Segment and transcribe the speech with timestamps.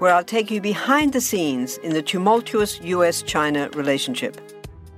[0.00, 4.40] where I'll take you behind the scenes in the tumultuous US China relationship.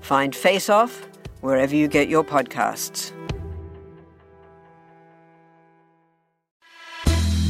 [0.00, 1.06] Find Face Off
[1.40, 3.12] wherever you get your podcasts.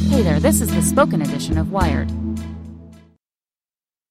[0.08, 2.10] Hey there, this is the spoken edition of Wired.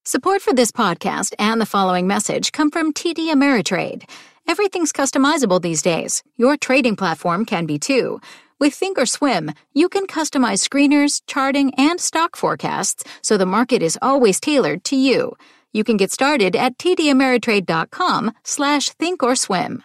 [0.06, 4.04] Support for this podcast and the following message come from TD Ameritrade.
[4.48, 6.24] Everything's customizable these days.
[6.38, 8.20] Your trading platform can be too.
[8.62, 14.40] With Thinkorswim, you can customize screeners, charting, and stock forecasts so the market is always
[14.40, 15.36] tailored to you.
[15.74, 19.82] You can get started at tdameritrade.com slash thinkorswim.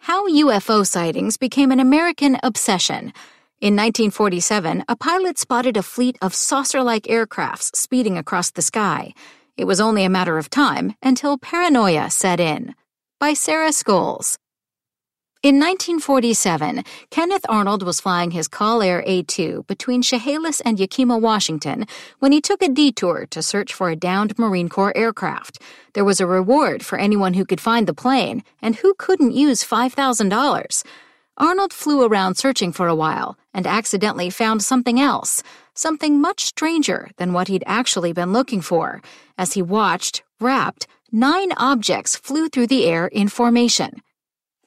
[0.00, 3.12] How UFO sightings became an American obsession–
[3.60, 9.12] in 1947, a pilot spotted a fleet of saucer like aircrafts speeding across the sky.
[9.58, 12.74] It was only a matter of time until paranoia set in.
[13.18, 14.38] By Sarah Scoles.
[15.42, 21.86] In 1947, Kenneth Arnold was flying his CallAir A-2 between Chehalis and Yakima, Washington,
[22.18, 25.58] when he took a detour to search for a downed Marine Corps aircraft.
[25.94, 29.64] There was a reward for anyone who could find the plane, and who couldn't use
[29.64, 30.84] $5,000?
[31.38, 35.42] Arnold flew around searching for a while and accidentally found something else,
[35.72, 39.00] something much stranger than what he'd actually been looking for.
[39.38, 44.02] As he watched, rapt, nine objects flew through the air in formation.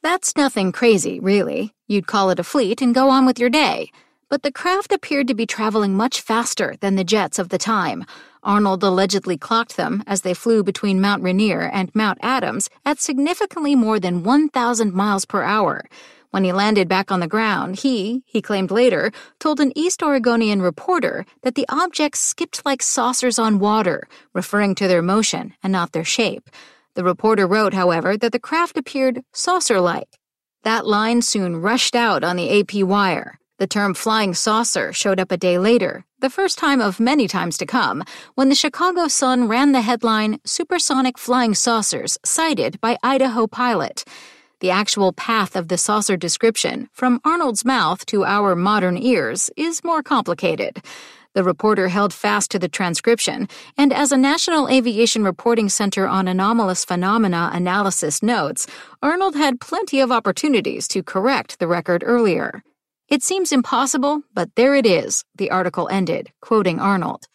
[0.03, 1.73] That's nothing crazy, really.
[1.87, 3.89] You'd call it a fleet and go on with your day.
[4.29, 8.03] But the craft appeared to be traveling much faster than the jets of the time.
[8.43, 13.75] Arnold allegedly clocked them as they flew between Mount Rainier and Mount Adams at significantly
[13.75, 15.85] more than 1,000 miles per hour.
[16.31, 19.09] When he landed back on the ground, he, he claimed later,
[19.39, 24.89] told an East Oregonian reporter that the objects skipped like saucers on water, referring to
[24.89, 26.49] their motion and not their shape.
[26.95, 30.19] The reporter wrote, however, that the craft appeared saucer like.
[30.63, 33.39] That line soon rushed out on the AP wire.
[33.57, 37.57] The term flying saucer showed up a day later, the first time of many times
[37.57, 38.03] to come,
[38.35, 44.05] when the Chicago Sun ran the headline Supersonic Flying Saucers Sighted by Idaho Pilot.
[44.59, 49.83] The actual path of the saucer description, from Arnold's mouth to our modern ears, is
[49.83, 50.81] more complicated.
[51.33, 56.27] The reporter held fast to the transcription, and as a National Aviation Reporting Center on
[56.27, 58.67] Anomalous Phenomena analysis notes,
[59.01, 62.61] Arnold had plenty of opportunities to correct the record earlier.
[63.09, 67.25] It seems impossible, but there it is, the article ended, quoting Arnold.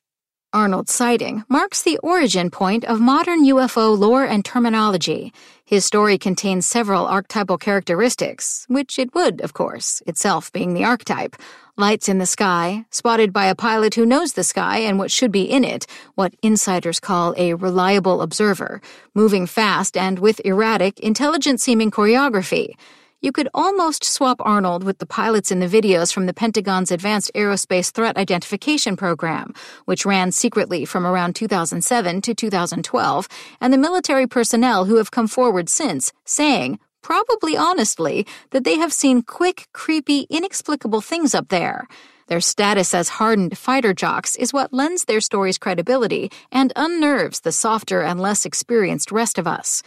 [0.53, 5.33] Arnold's sighting marks the origin point of modern UFO lore and terminology.
[5.65, 11.37] His story contains several archetypal characteristics, which it would, of course, itself being the archetype.
[11.81, 15.31] Lights in the sky, spotted by a pilot who knows the sky and what should
[15.31, 18.83] be in it, what insiders call a reliable observer,
[19.15, 22.75] moving fast and with erratic, intelligent seeming choreography.
[23.21, 27.31] You could almost swap Arnold with the pilots in the videos from the Pentagon's Advanced
[27.37, 33.29] Aerospace Threat Identification Program, which ran secretly from around 2007 to 2012,
[33.61, 38.93] and the military personnel who have come forward since, saying, probably honestly, that they have
[38.93, 41.89] seen quick, creepy, inexplicable things up there.
[42.27, 47.51] Their status as hardened fighter jocks is what lends their stories credibility and unnerves the
[47.51, 49.83] softer and less experienced rest of us.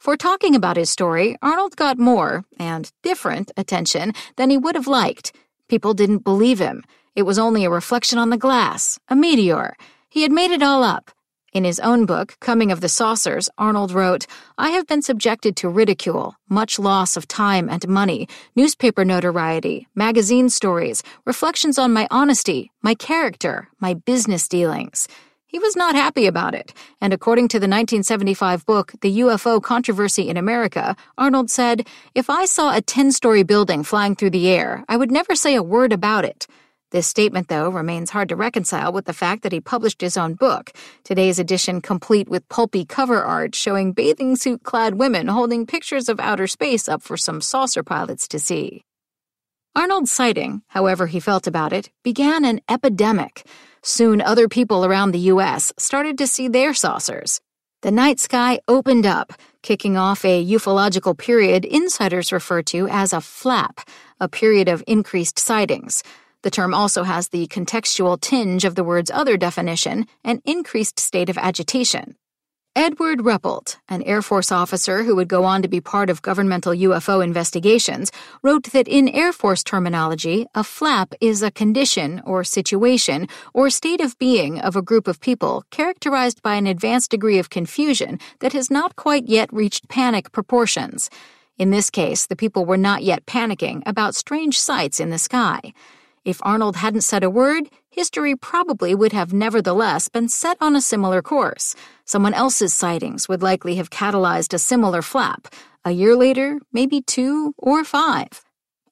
[0.00, 4.88] For talking about his story, Arnold got more, and different, attention than he would have
[4.88, 5.30] liked.
[5.68, 6.82] People didn't believe him.
[7.14, 9.76] It was only a reflection on the glass, a meteor.
[10.08, 11.12] He had made it all up.
[11.58, 15.68] In his own book, Coming of the Saucers, Arnold wrote, I have been subjected to
[15.68, 22.70] ridicule, much loss of time and money, newspaper notoriety, magazine stories, reflections on my honesty,
[22.80, 25.08] my character, my business dealings.
[25.48, 30.28] He was not happy about it, and according to the 1975 book, The UFO Controversy
[30.28, 34.84] in America, Arnold said, If I saw a 10 story building flying through the air,
[34.88, 36.46] I would never say a word about it.
[36.90, 40.34] This statement, though, remains hard to reconcile with the fact that he published his own
[40.34, 40.72] book,
[41.04, 46.18] today's edition complete with pulpy cover art showing bathing suit clad women holding pictures of
[46.18, 48.84] outer space up for some saucer pilots to see.
[49.76, 53.44] Arnold's sighting, however he felt about it, began an epidemic.
[53.82, 55.74] Soon other people around the U.S.
[55.76, 57.42] started to see their saucers.
[57.82, 63.20] The night sky opened up, kicking off a ufological period insiders refer to as a
[63.20, 63.80] flap,
[64.18, 66.02] a period of increased sightings.
[66.42, 71.28] The term also has the contextual tinge of the word's other definition, an increased state
[71.28, 72.14] of agitation.
[72.76, 76.72] Edward Ruppelt, an Air Force officer who would go on to be part of governmental
[76.72, 83.26] UFO investigations, wrote that in Air Force terminology, a flap is a condition or situation
[83.52, 87.50] or state of being of a group of people characterized by an advanced degree of
[87.50, 91.10] confusion that has not quite yet reached panic proportions.
[91.56, 95.72] In this case, the people were not yet panicking about strange sights in the sky.
[96.28, 100.82] If Arnold hadn't said a word, history probably would have nevertheless been set on a
[100.82, 101.74] similar course.
[102.04, 105.48] Someone else's sightings would likely have catalyzed a similar flap.
[105.86, 108.42] A year later, maybe two or five.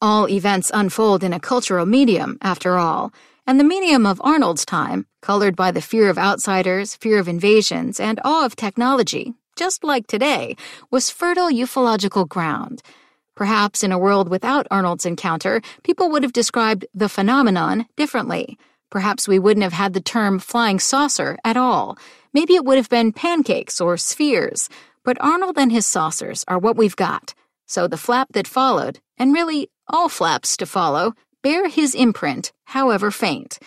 [0.00, 3.12] All events unfold in a cultural medium, after all,
[3.46, 8.00] and the medium of Arnold's time, colored by the fear of outsiders, fear of invasions,
[8.00, 10.56] and awe of technology, just like today,
[10.90, 12.80] was fertile ufological ground.
[13.36, 18.58] Perhaps in a world without Arnold's encounter, people would have described the phenomenon differently.
[18.90, 21.98] Perhaps we wouldn't have had the term flying saucer at all.
[22.32, 24.70] Maybe it would have been pancakes or spheres.
[25.04, 27.34] But Arnold and his saucers are what we've got.
[27.66, 31.12] So the flap that followed, and really all flaps to follow,
[31.42, 33.58] bear his imprint, however faint.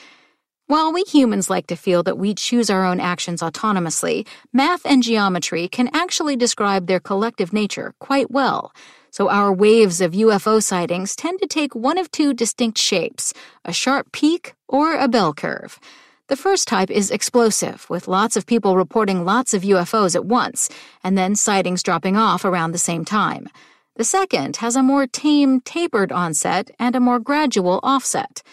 [0.66, 5.04] While we humans like to feel that we choose our own actions autonomously, math and
[5.04, 8.72] geometry can actually describe their collective nature quite well
[9.12, 13.34] so our waves of UFO sightings tend to take one of two distinct shapes
[13.66, 15.80] a sharp peak or a bell curve.
[16.28, 20.70] The first type is explosive, with lots of people reporting lots of UFOs at once,
[21.04, 23.50] and then sightings dropping off around the same time.
[23.96, 28.44] The second has a more tame, tapered onset and a more gradual offset.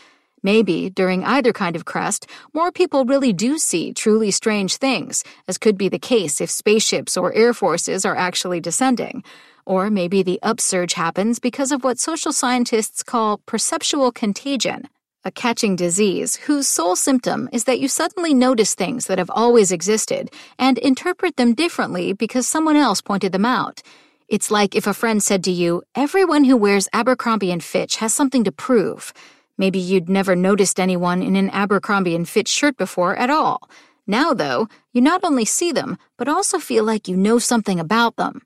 [0.43, 5.59] Maybe, during either kind of crest, more people really do see truly strange things, as
[5.59, 9.23] could be the case if spaceships or air forces are actually descending.
[9.67, 14.89] Or maybe the upsurge happens because of what social scientists call perceptual contagion,
[15.25, 19.73] a catching disease whose sole symptom is that you suddenly notice things that have always
[19.73, 23.83] existed and interpret them differently because someone else pointed them out.
[24.29, 28.15] It's like if a friend said to you, Everyone who wears Abercrombie and Fitch has
[28.15, 29.13] something to prove.
[29.59, 33.69] Maybe you'd never noticed anyone in an Abercrombie and Fitch shirt before at all.
[34.07, 38.15] Now, though, you not only see them, but also feel like you know something about
[38.15, 38.43] them.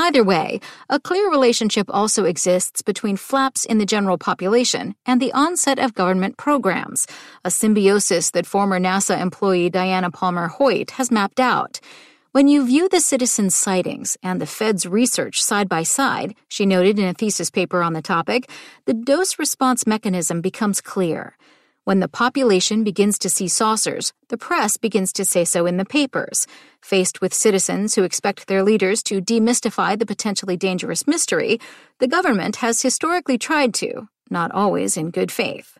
[0.00, 5.32] Either way, a clear relationship also exists between flaps in the general population and the
[5.32, 7.04] onset of government programs,
[7.44, 11.80] a symbiosis that former NASA employee Diana Palmer Hoyt has mapped out.
[12.30, 17.00] When you view the citizens' sightings and the Fed's research side by side, she noted
[17.00, 18.48] in a thesis paper on the topic,
[18.84, 21.36] the dose response mechanism becomes clear.
[21.88, 25.86] When the population begins to see saucers, the press begins to say so in the
[25.86, 26.46] papers.
[26.82, 31.58] Faced with citizens who expect their leaders to demystify the potentially dangerous mystery,
[31.98, 35.78] the government has historically tried to, not always in good faith.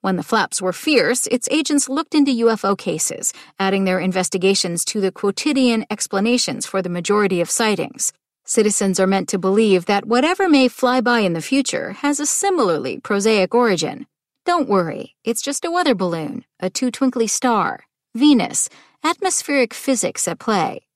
[0.00, 5.00] When the flaps were fierce, its agents looked into UFO cases, adding their investigations to
[5.00, 8.12] the quotidian explanations for the majority of sightings.
[8.44, 12.26] Citizens are meant to believe that whatever may fly by in the future has a
[12.26, 14.06] similarly prosaic origin.
[14.48, 17.80] Don't worry, it's just a weather balloon, a too twinkly star,
[18.14, 18.70] Venus,
[19.04, 20.86] atmospheric physics at play.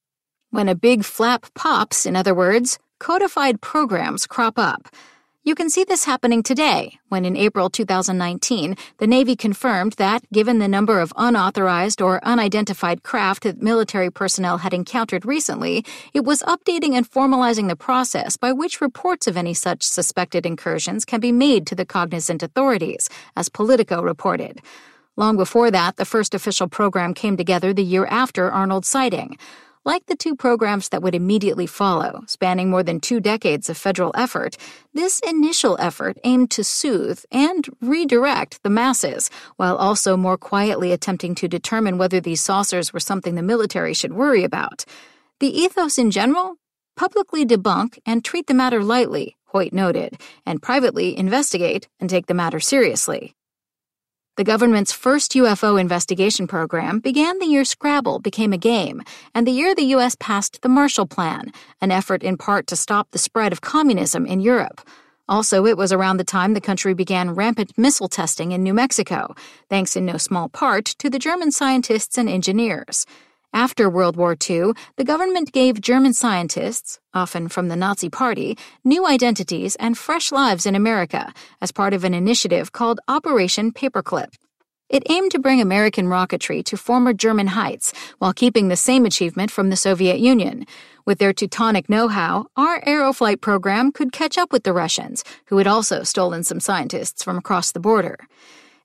[0.49, 4.89] When a big flap pops, in other words, codified programs crop up.
[5.45, 10.61] You can see this happening today when, in April 2019, the Navy confirmed that, given
[10.61, 15.85] the number of unauthorized or unidentified craft that military personnel had encountered recently,
[16.15, 21.05] it was updating and formalizing the process by which reports of any such suspected incursions
[21.05, 24.61] can be made to the cognizant authorities, as Politico reported.
[25.17, 29.37] Long before that, the first official program came together the year after Arnold's sighting.
[29.85, 34.13] Like the two programs that would immediately follow, spanning more than two decades of federal
[34.15, 34.57] effort,
[34.95, 41.35] this initial effort aimed to soothe and redirect the masses, while also more quietly attempting
[41.35, 44.85] to determine whether these saucers were something the military should worry about.
[45.41, 46.59] The ethos in general?
[46.97, 52.35] Publicly debunk and treat the matter lightly, Hoyt noted, and privately investigate and take the
[52.35, 53.35] matter seriously.
[54.37, 59.03] The government's first UFO investigation program began the year Scrabble became a game,
[59.35, 60.17] and the year the U.S.
[60.19, 64.41] passed the Marshall Plan, an effort in part to stop the spread of communism in
[64.41, 64.81] Europe.
[65.29, 69.35] Also, it was around the time the country began rampant missile testing in New Mexico,
[69.69, 73.05] thanks in no small part to the German scientists and engineers.
[73.55, 79.07] After World War II, the government gave German scientists, often from the Nazi Party, new
[79.07, 84.33] identities and fresh lives in America as part of an initiative called Operation Paperclip.
[84.89, 89.51] It aimed to bring American rocketry to former German heights while keeping the same achievement
[89.51, 90.65] from the Soviet Union.
[91.05, 95.59] With their Teutonic know how, our aeroflight program could catch up with the Russians, who
[95.59, 98.19] had also stolen some scientists from across the border.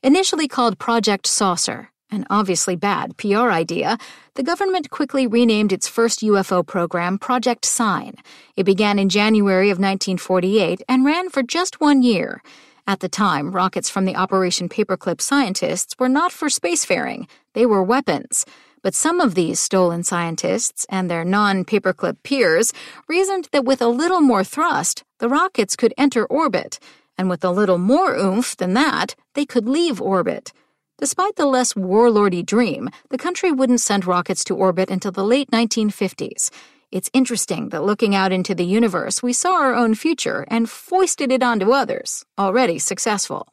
[0.03, 3.97] Initially called Project Saucer, an obviously bad PR idea,
[4.35, 8.15] the government quickly renamed its first UFO program Project Sign.
[8.55, 12.41] It began in January of 1948 and ran for just one year.
[12.85, 17.83] At the time, rockets from the Operation Paperclip scientists were not for spacefaring, they were
[17.83, 18.45] weapons.
[18.81, 22.71] But some of these stolen scientists and their non paperclip peers
[23.09, 26.79] reasoned that with a little more thrust, the rockets could enter orbit,
[27.17, 30.53] and with a little more oomph than that, they could leave orbit.
[30.99, 35.51] Despite the less warlordy dream, the country wouldn't send rockets to orbit until the late
[35.51, 36.49] 1950s.
[36.91, 41.31] It's interesting that looking out into the universe, we saw our own future and foisted
[41.31, 43.47] it onto others, already successful.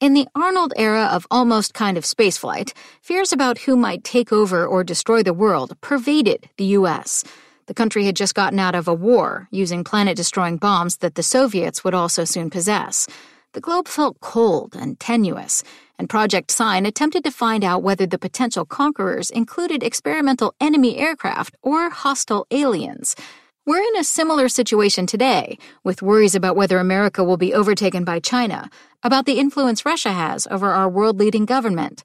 [0.00, 4.66] In the Arnold era of almost kind of spaceflight, fears about who might take over
[4.66, 7.24] or destroy the world pervaded the U.S.
[7.66, 11.22] The country had just gotten out of a war, using planet destroying bombs that the
[11.22, 13.06] Soviets would also soon possess.
[13.54, 15.62] The globe felt cold and tenuous,
[15.96, 21.54] and Project Sign attempted to find out whether the potential conquerors included experimental enemy aircraft
[21.62, 23.14] or hostile aliens.
[23.64, 28.18] We're in a similar situation today, with worries about whether America will be overtaken by
[28.18, 28.70] China,
[29.04, 32.02] about the influence Russia has over our world leading government.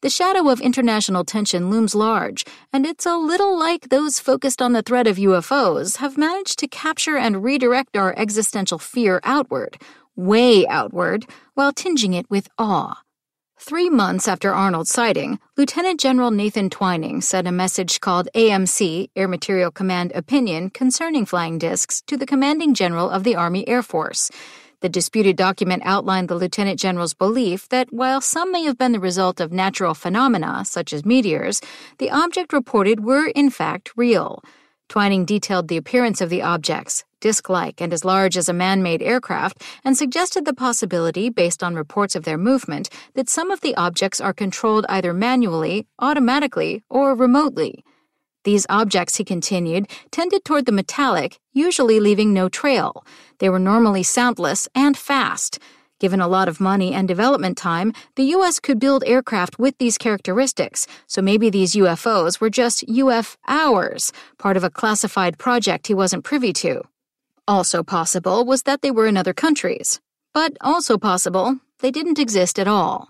[0.00, 4.72] The shadow of international tension looms large, and it's a little like those focused on
[4.72, 9.76] the threat of UFOs have managed to capture and redirect our existential fear outward,
[10.18, 13.02] way outward, while tinging it with awe.
[13.60, 19.28] Three months after Arnold's sighting, Lieutenant General Nathan Twining sent a message called AMC, Air
[19.28, 24.30] Material Command Opinion, concerning flying discs to the commanding general of the Army Air Force.
[24.80, 29.00] The disputed document outlined the lieutenant general's belief that while some may have been the
[29.00, 31.60] result of natural phenomena, such as meteors,
[31.98, 34.40] the object reported were in fact real.
[34.88, 38.82] Twining detailed the appearance of the objects, disc like and as large as a man
[38.82, 43.60] made aircraft, and suggested the possibility, based on reports of their movement, that some of
[43.60, 47.84] the objects are controlled either manually, automatically, or remotely.
[48.44, 53.04] These objects, he continued, tended toward the metallic, usually leaving no trail.
[53.40, 55.58] They were normally soundless and fast.
[56.00, 58.60] Given a lot of money and development time, the U.S.
[58.60, 64.56] could build aircraft with these characteristics, so maybe these UFOs were just UF hours, part
[64.56, 66.82] of a classified project he wasn't privy to.
[67.48, 70.00] Also possible was that they were in other countries.
[70.32, 73.08] But also possible, they didn't exist at all.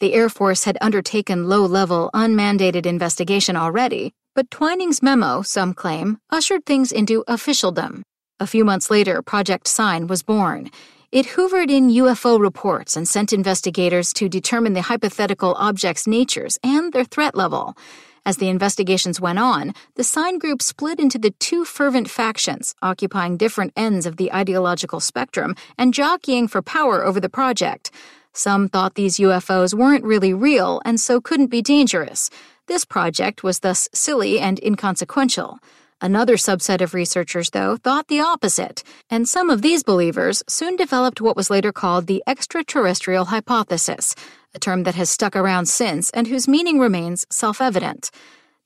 [0.00, 6.18] The Air Force had undertaken low level, unmandated investigation already, but Twining's memo, some claim,
[6.30, 8.02] ushered things into officialdom.
[8.40, 10.70] A few months later, Project Sign was born.
[11.12, 16.90] It hoovered in UFO reports and sent investigators to determine the hypothetical objects' natures and
[16.90, 17.76] their threat level.
[18.24, 23.36] As the investigations went on, the sign group split into the two fervent factions, occupying
[23.36, 27.90] different ends of the ideological spectrum and jockeying for power over the project.
[28.32, 32.30] Some thought these UFOs weren't really real and so couldn't be dangerous.
[32.68, 35.58] This project was thus silly and inconsequential.
[36.04, 41.20] Another subset of researchers, though, thought the opposite, and some of these believers soon developed
[41.20, 44.16] what was later called the extraterrestrial hypothesis,
[44.52, 48.10] a term that has stuck around since and whose meaning remains self evident.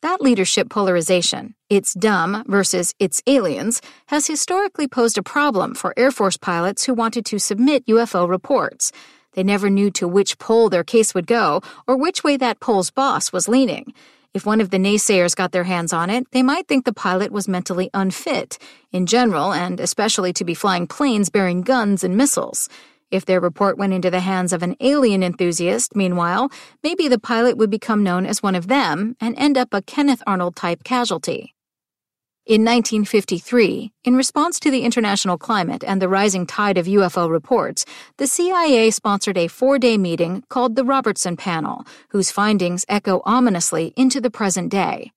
[0.01, 6.13] That leadership polarization, it's dumb versus it's aliens, has historically posed a problem for Air
[6.13, 8.93] Force pilots who wanted to submit UFO reports.
[9.35, 12.91] They never knew to which pole their case would go or which way that pole's
[12.91, 13.93] boss was leaning.
[14.37, 17.33] If one of the naysayers got their hands on it, they might think the pilot
[17.33, 18.59] was mentally unfit,
[18.93, 22.69] in general, and especially to be flying planes bearing guns and missiles.
[23.11, 26.51] If their report went into the hands of an alien enthusiast, meanwhile,
[26.83, 30.23] maybe the pilot would become known as one of them and end up a Kenneth
[30.27, 31.56] Arnold type casualty.
[32.47, 37.85] In 1953, in response to the international climate and the rising tide of UFO reports,
[38.19, 43.93] the CIA sponsored a four day meeting called the Robertson Panel, whose findings echo ominously
[43.97, 45.11] into the present day.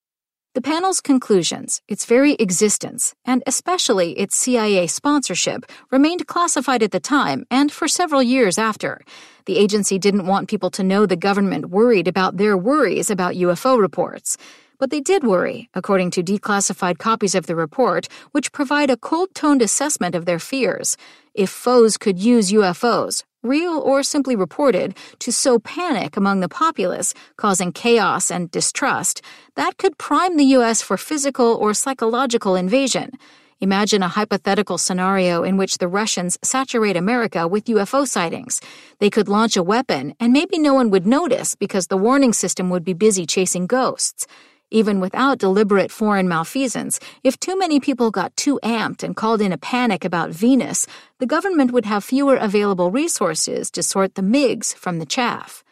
[0.56, 7.00] The panel's conclusions, its very existence, and especially its CIA sponsorship, remained classified at the
[7.00, 9.02] time and for several years after.
[9.46, 13.80] The agency didn't want people to know the government worried about their worries about UFO
[13.80, 14.36] reports.
[14.80, 19.36] But they did worry, according to declassified copies of the report, which provide a cold
[19.36, 20.96] toned assessment of their fears.
[21.34, 27.14] If foes could use UFOs, real or simply reported, to sow panic among the populace,
[27.36, 29.22] causing chaos and distrust,
[29.56, 30.82] that could prime the U.S.
[30.82, 33.12] for physical or psychological invasion.
[33.60, 38.62] Imagine a hypothetical scenario in which the Russians saturate America with UFO sightings.
[39.00, 42.70] They could launch a weapon, and maybe no one would notice because the warning system
[42.70, 44.26] would be busy chasing ghosts.
[44.72, 49.52] Even without deliberate foreign malfeasance, if too many people got too amped and called in
[49.52, 50.86] a panic about Venus,
[51.18, 55.64] the government would have fewer available resources to sort the MiGs from the chaff.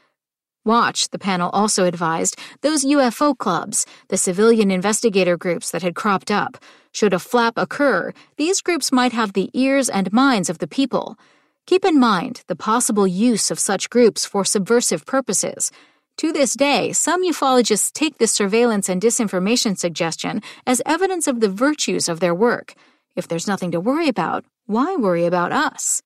[0.65, 6.31] Watch, the panel also advised, those UFO clubs, the civilian investigator groups that had cropped
[6.31, 6.57] up.
[6.91, 11.17] Should a flap occur, these groups might have the ears and minds of the people.
[11.67, 15.71] Keep in mind the possible use of such groups for subversive purposes.
[16.17, 21.47] To this day, some ufologists take this surveillance and disinformation suggestion as evidence of the
[21.47, 22.73] virtues of their work.
[23.15, 26.01] If there's nothing to worry about, why worry about us?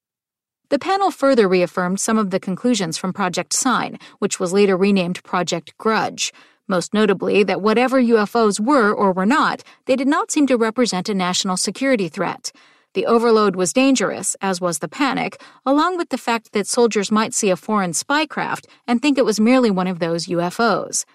[0.68, 5.24] The panel further reaffirmed some of the conclusions from Project Sign, which was later renamed
[5.24, 6.34] Project Grudge.
[6.68, 11.08] Most notably, that whatever UFOs were or were not, they did not seem to represent
[11.08, 12.52] a national security threat.
[12.94, 17.34] The overload was dangerous, as was the panic, along with the fact that soldiers might
[17.34, 21.06] see a foreign spy craft and think it was merely one of those UFOs.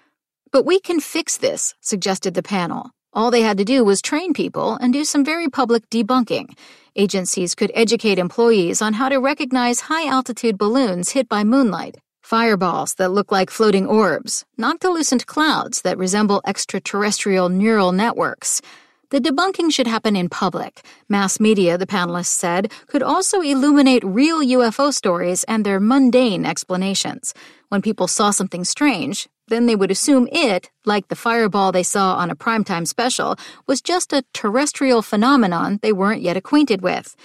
[0.51, 2.89] But we can fix this, suggested the panel.
[3.13, 6.57] All they had to do was train people and do some very public debunking.
[6.95, 12.95] Agencies could educate employees on how to recognize high altitude balloons hit by moonlight, fireballs
[12.95, 18.61] that look like floating orbs, noctilucent clouds that resemble extraterrestrial neural networks.
[19.09, 20.85] The debunking should happen in public.
[21.07, 27.33] Mass media, the panelists said, could also illuminate real UFO stories and their mundane explanations.
[27.69, 32.15] When people saw something strange, then they would assume it, like the fireball they saw
[32.15, 37.15] on a primetime special, was just a terrestrial phenomenon they weren't yet acquainted with.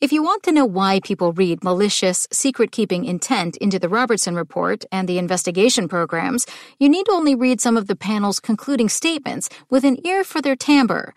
[0.00, 4.36] If you want to know why people read malicious, secret keeping intent into the Robertson
[4.36, 6.46] Report and the investigation programs,
[6.78, 10.54] you need only read some of the panel's concluding statements with an ear for their
[10.54, 11.14] timbre.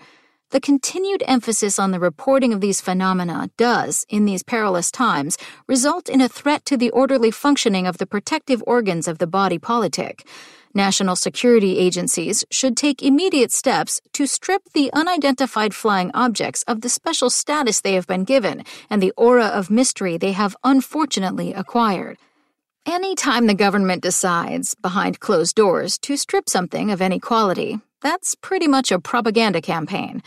[0.50, 6.10] The continued emphasis on the reporting of these phenomena does, in these perilous times, result
[6.10, 10.26] in a threat to the orderly functioning of the protective organs of the body politic.
[10.74, 16.90] National security agencies should take immediate steps to strip the unidentified flying objects of the
[16.90, 22.18] special status they have been given and the aura of mystery they have unfortunately acquired.
[22.86, 28.34] Any time the government decides, behind closed doors, to strip something of any quality, that's
[28.36, 30.24] pretty much a propaganda campaign.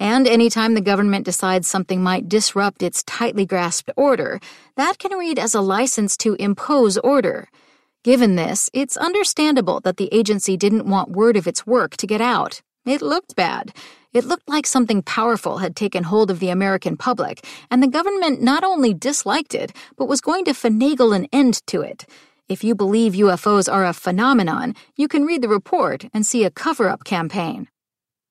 [0.00, 4.40] And anytime the government decides something might disrupt its tightly grasped order,
[4.76, 7.48] that can read as a license to impose order.
[8.04, 12.20] Given this, it's understandable that the agency didn't want word of its work to get
[12.20, 12.62] out.
[12.86, 13.74] It looked bad.
[14.12, 18.40] It looked like something powerful had taken hold of the American public, and the government
[18.40, 22.06] not only disliked it, but was going to finagle an end to it.
[22.48, 26.50] If you believe UFOs are a phenomenon, you can read the report and see a
[26.50, 27.68] cover up campaign.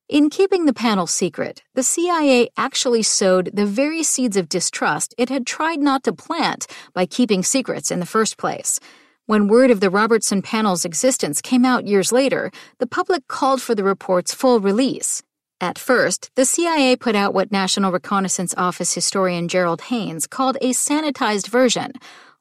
[0.10, 5.28] In keeping the panel secret, the CIA actually sowed the very seeds of distrust it
[5.28, 8.80] had tried not to plant by keeping secrets in the first place.
[9.28, 13.76] When word of the Robertson panel's existence came out years later, the public called for
[13.76, 15.22] the report's full release.
[15.62, 20.72] At first, the CIA put out what National Reconnaissance Office historian Gerald Haines called a
[20.72, 21.94] sanitized version,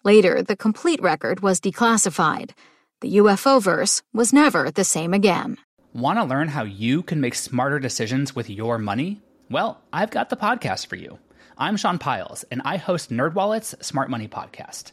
[0.07, 2.53] Later, the complete record was declassified.
[3.01, 5.57] The UFO verse was never the same again.
[5.94, 9.20] Want to learn how you can make smarter decisions with your money?
[9.51, 11.18] Well, I've got the podcast for you.
[11.59, 14.92] I'm Sean Pyles, and I host NerdWallet's Smart Money Podcast.